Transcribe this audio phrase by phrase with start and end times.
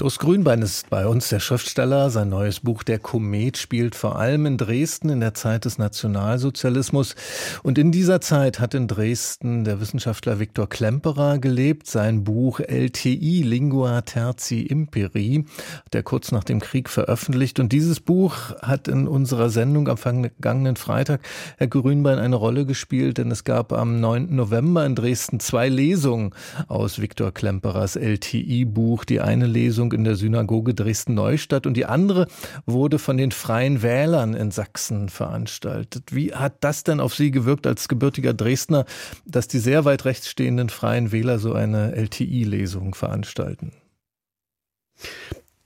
[0.00, 2.08] Dos Grünbein ist bei uns der Schriftsteller.
[2.10, 7.16] Sein neues Buch Der Komet spielt vor allem in Dresden in der Zeit des Nationalsozialismus.
[7.64, 11.88] Und in dieser Zeit hat in Dresden der Wissenschaftler Viktor Klemperer gelebt.
[11.88, 15.44] Sein Buch LTI, Lingua Terzi Imperi,
[15.84, 17.58] hat er kurz nach dem Krieg veröffentlicht.
[17.58, 21.22] Und dieses Buch hat in unserer Sendung am vergangenen Freitag,
[21.56, 24.32] Herr Grünbein, eine Rolle gespielt, denn es gab am 9.
[24.32, 26.34] November in Dresden zwei Lesungen
[26.68, 29.04] aus Viktor Klemperers LTI-Buch.
[29.04, 32.26] Die eine Lesung Lesung in der Synagoge Dresden-Neustadt und die andere
[32.66, 36.14] wurde von den Freien Wählern in Sachsen veranstaltet.
[36.14, 38.84] Wie hat das denn auf Sie gewirkt als gebürtiger Dresdner,
[39.24, 43.72] dass die sehr weit rechts stehenden Freien Wähler so eine LTI-Lesung veranstalten?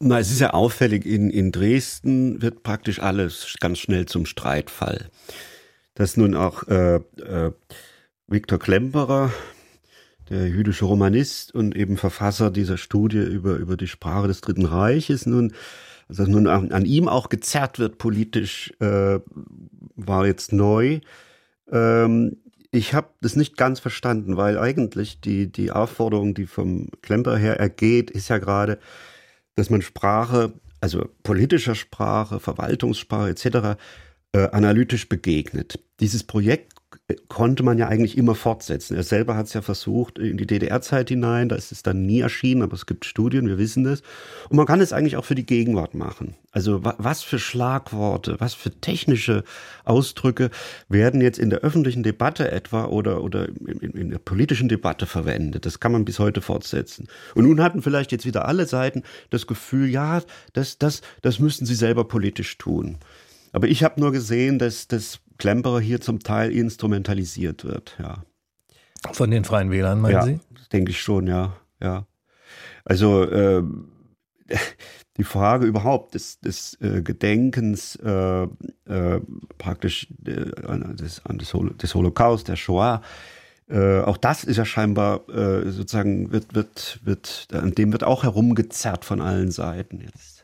[0.00, 5.10] Na, es ist ja auffällig, in, in Dresden wird praktisch alles ganz schnell zum Streitfall.
[5.94, 7.52] Dass nun auch äh, äh,
[8.26, 9.30] Viktor Klemperer,
[10.30, 15.26] der jüdische Romanist und eben Verfasser dieser Studie über, über die Sprache des Dritten Reiches
[15.26, 15.52] nun,
[16.08, 19.18] also nun an, an ihm auch gezerrt wird politisch, äh,
[19.96, 21.00] war jetzt neu.
[21.70, 22.36] Ähm,
[22.70, 27.58] ich habe das nicht ganz verstanden, weil eigentlich die, die Aufforderung, die vom Klemper her
[27.58, 28.78] ergeht, ist ja gerade,
[29.56, 33.80] dass man Sprache, also politischer Sprache, Verwaltungssprache etc.,
[34.32, 35.80] äh, analytisch begegnet.
[35.98, 36.79] Dieses Projekt
[37.28, 38.96] konnte man ja eigentlich immer fortsetzen.
[38.96, 42.20] Er selber hat es ja versucht in die DDR-Zeit hinein, da ist es dann nie
[42.20, 44.02] erschienen, aber es gibt Studien, wir wissen das.
[44.48, 46.34] Und man kann es eigentlich auch für die Gegenwart machen.
[46.52, 49.44] Also was für Schlagworte, was für technische
[49.84, 50.50] Ausdrücke
[50.88, 55.64] werden jetzt in der öffentlichen Debatte etwa oder, oder in, in der politischen Debatte verwendet.
[55.64, 57.06] Das kann man bis heute fortsetzen.
[57.34, 61.66] Und nun hatten vielleicht jetzt wieder alle Seiten das Gefühl, ja, das, das, das müssten
[61.66, 62.98] sie selber politisch tun.
[63.52, 68.22] Aber ich habe nur gesehen, dass das Klemperer hier zum Teil instrumentalisiert wird, ja.
[69.12, 70.40] Von den Freien Wählern, meinen ja, Sie?
[70.72, 72.06] denke ich schon, ja, ja.
[72.84, 73.62] Also äh,
[75.16, 79.20] die Frage überhaupt des, des äh, Gedenkens äh, äh,
[79.56, 80.44] praktisch äh,
[80.94, 83.00] des, des, Hol des Holocaust, der Shoah,
[83.68, 89.04] äh, auch das ist ja scheinbar sozusagen wird wird wird an dem wird auch herumgezerrt
[89.04, 90.39] von allen Seiten jetzt.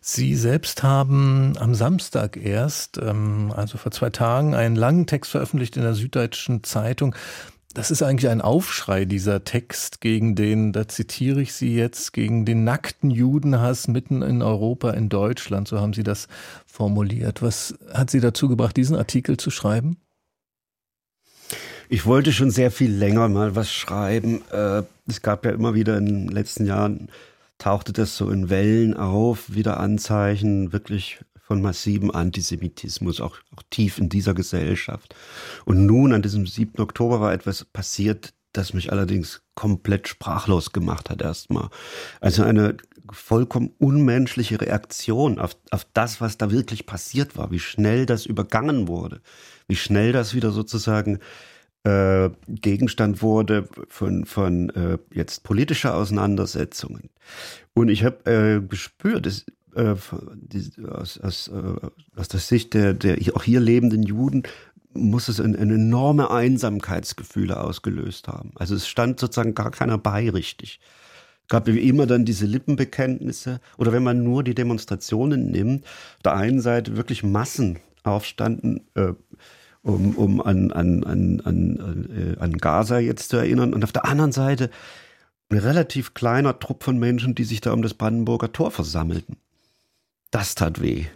[0.00, 5.76] Sie selbst haben am Samstag erst, ähm, also vor zwei Tagen, einen langen Text veröffentlicht
[5.76, 7.14] in der Süddeutschen Zeitung.
[7.74, 12.44] Das ist eigentlich ein Aufschrei, dieser Text gegen den, da zitiere ich Sie jetzt, gegen
[12.44, 16.26] den nackten Judenhass mitten in Europa, in Deutschland, so haben Sie das
[16.66, 17.42] formuliert.
[17.42, 19.98] Was hat Sie dazu gebracht, diesen Artikel zu schreiben?
[21.90, 24.42] Ich wollte schon sehr viel länger mal was schreiben.
[24.50, 27.08] Äh, es gab ja immer wieder in den letzten Jahren
[27.60, 33.98] tauchte das so in Wellen auf, wieder Anzeichen wirklich von massivem Antisemitismus, auch, auch tief
[33.98, 35.14] in dieser Gesellschaft.
[35.64, 36.80] Und nun, an diesem 7.
[36.80, 41.68] Oktober, war etwas passiert, das mich allerdings komplett sprachlos gemacht hat erstmal.
[42.20, 42.76] Also eine
[43.12, 48.88] vollkommen unmenschliche Reaktion auf, auf das, was da wirklich passiert war, wie schnell das übergangen
[48.88, 49.20] wurde,
[49.68, 51.18] wie schnell das wieder sozusagen
[51.84, 57.10] äh, Gegenstand wurde von, von äh, jetzt politischer Auseinandersetzungen.
[57.74, 59.94] Und ich habe äh, gespürt, dass, äh,
[60.34, 64.42] die, aus, aus, äh, aus der Sicht der, der auch hier lebenden Juden
[64.92, 68.50] muss es ein, ein enorme Einsamkeitsgefühle ausgelöst haben.
[68.56, 70.80] Also es stand sozusagen gar keiner bei richtig.
[71.48, 76.34] Gab wie immer dann diese Lippenbekenntnisse oder wenn man nur die Demonstrationen nimmt, auf der
[76.36, 79.12] einen Seite wirklich Massen aufstanden, äh,
[79.82, 83.74] um, um an, an, an, an, äh, an Gaza jetzt zu erinnern.
[83.74, 84.70] Und auf der anderen Seite
[85.50, 89.36] ein relativ kleiner Trupp von Menschen, die sich da um das Brandenburger Tor versammelten.
[90.30, 91.06] Das tat weh.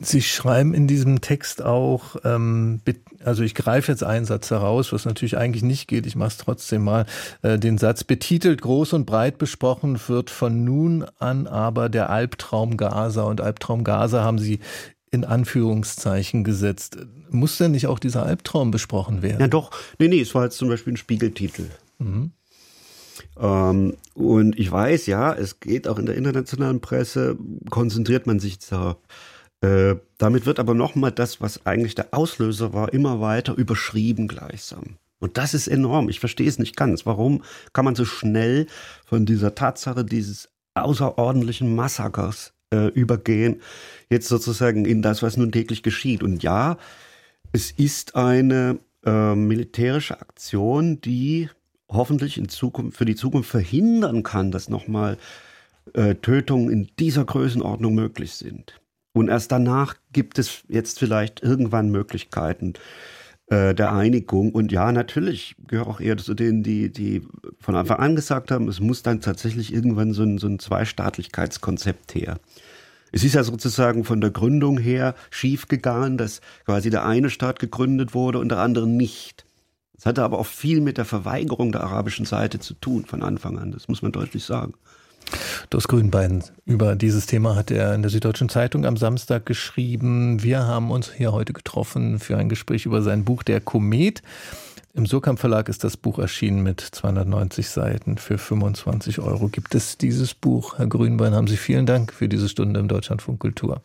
[0.00, 2.80] Sie schreiben in diesem Text auch, ähm,
[3.24, 6.36] also ich greife jetzt einen Satz heraus, was natürlich eigentlich nicht geht, ich mache es
[6.36, 7.04] trotzdem mal,
[7.42, 12.76] äh, den Satz betitelt, groß und breit besprochen wird von nun an aber der Albtraum
[12.76, 14.60] Gaza und Albtraum Gaza haben Sie
[15.10, 16.98] in Anführungszeichen gesetzt.
[17.30, 19.40] Muss denn nicht auch dieser Albtraum besprochen werden?
[19.40, 21.66] Ja doch, nee, nee, es war jetzt zum Beispiel ein Spiegeltitel.
[21.98, 22.32] Mhm.
[23.38, 27.36] Ähm, und ich weiß, ja, es geht auch in der internationalen Presse,
[27.70, 28.96] konzentriert man sich darauf.
[29.60, 34.98] Äh, damit wird aber nochmal das, was eigentlich der Auslöser war, immer weiter überschrieben gleichsam.
[35.20, 36.08] Und das ist enorm.
[36.08, 37.06] Ich verstehe es nicht ganz.
[37.06, 38.66] Warum kann man so schnell
[39.04, 43.62] von dieser Tatsache dieses außerordentlichen Massakers äh, übergehen,
[44.10, 46.22] jetzt sozusagen in das, was nun täglich geschieht.
[46.22, 46.78] Und ja,
[47.52, 51.48] es ist eine äh, militärische Aktion, die
[51.88, 55.16] hoffentlich in Zukunft, für die Zukunft verhindern kann, dass nochmal
[55.94, 58.80] äh, Tötungen in dieser Größenordnung möglich sind.
[59.12, 62.74] Und erst danach gibt es jetzt vielleicht irgendwann Möglichkeiten,
[63.50, 64.52] äh, der Einigung.
[64.52, 67.22] Und ja, natürlich gehöre auch eher zu denen, die, die
[67.60, 72.14] von Anfang an gesagt haben, es muss dann tatsächlich irgendwann so ein, so ein Zweistaatlichkeitskonzept
[72.14, 72.38] her.
[73.10, 78.12] Es ist ja sozusagen von der Gründung her schiefgegangen, dass quasi der eine Staat gegründet
[78.12, 79.46] wurde und der andere nicht.
[79.96, 83.58] Es hatte aber auch viel mit der Verweigerung der arabischen Seite zu tun von Anfang
[83.58, 83.72] an.
[83.72, 84.74] Das muss man deutlich sagen.
[85.70, 86.42] Dos Grünbein.
[86.64, 90.42] Über dieses Thema hat er in der Süddeutschen Zeitung am Samstag geschrieben.
[90.42, 94.22] Wir haben uns hier heute getroffen für ein Gespräch über sein Buch Der Komet.
[94.94, 99.48] Im Surkamp Verlag ist das Buch erschienen mit 290 Seiten für 25 Euro.
[99.48, 101.34] Gibt es dieses Buch, Herr Grünbein?
[101.34, 103.82] Haben Sie vielen Dank für diese Stunde im Deutschlandfunk Kultur.